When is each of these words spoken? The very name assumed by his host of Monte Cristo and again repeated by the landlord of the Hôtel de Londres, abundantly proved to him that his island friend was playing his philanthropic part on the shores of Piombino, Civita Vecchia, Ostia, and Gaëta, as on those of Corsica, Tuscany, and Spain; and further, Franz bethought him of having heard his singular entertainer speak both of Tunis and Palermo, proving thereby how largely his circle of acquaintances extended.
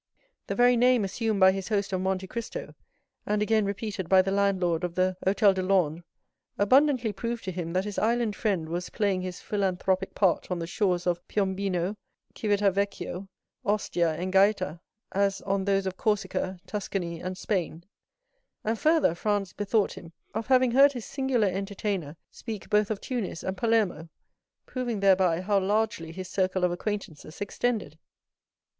The 0.47 0.55
very 0.55 0.75
name 0.77 1.03
assumed 1.03 1.39
by 1.39 1.51
his 1.51 1.67
host 1.67 1.93
of 1.93 2.01
Monte 2.01 2.25
Cristo 2.25 2.73
and 3.27 3.39
again 3.43 3.65
repeated 3.65 4.09
by 4.09 4.23
the 4.23 4.31
landlord 4.31 4.83
of 4.83 4.95
the 4.95 5.15
Hôtel 5.27 5.53
de 5.53 5.61
Londres, 5.61 6.03
abundantly 6.57 7.13
proved 7.13 7.43
to 7.43 7.51
him 7.51 7.73
that 7.73 7.85
his 7.85 7.99
island 7.99 8.35
friend 8.35 8.67
was 8.67 8.89
playing 8.89 9.21
his 9.21 9.41
philanthropic 9.41 10.15
part 10.15 10.49
on 10.49 10.57
the 10.57 10.65
shores 10.65 11.05
of 11.05 11.21
Piombino, 11.27 11.97
Civita 12.35 12.71
Vecchia, 12.71 13.27
Ostia, 13.63 14.13
and 14.15 14.33
Gaëta, 14.33 14.79
as 15.11 15.39
on 15.41 15.65
those 15.65 15.85
of 15.85 15.97
Corsica, 15.97 16.57
Tuscany, 16.65 17.21
and 17.21 17.37
Spain; 17.37 17.83
and 18.63 18.79
further, 18.79 19.13
Franz 19.13 19.53
bethought 19.53 19.93
him 19.93 20.13
of 20.33 20.47
having 20.47 20.71
heard 20.71 20.93
his 20.93 21.05
singular 21.05 21.47
entertainer 21.47 22.17
speak 22.31 22.71
both 22.71 22.89
of 22.89 22.99
Tunis 23.01 23.43
and 23.43 23.55
Palermo, 23.55 24.09
proving 24.65 24.99
thereby 24.99 25.41
how 25.41 25.59
largely 25.59 26.11
his 26.11 26.27
circle 26.27 26.63
of 26.63 26.71
acquaintances 26.71 27.39
extended. 27.39 27.99